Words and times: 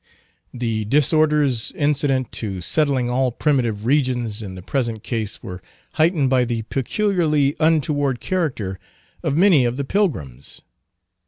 The 0.51 0.85
disorders 0.85 1.71
incident 1.73 2.31
to 2.31 2.59
settling 2.59 3.11
all 3.11 3.31
primitive 3.31 3.85
regions, 3.85 4.41
in 4.41 4.55
the 4.55 4.63
present 4.63 5.03
case 5.03 5.43
were 5.43 5.61
heightened 5.91 6.27
by 6.27 6.43
the 6.43 6.63
peculiarly 6.63 7.55
untoward 7.59 8.19
character 8.19 8.79
of 9.21 9.37
many 9.37 9.63
of 9.63 9.77
the 9.77 9.85
pilgrims. 9.85 10.63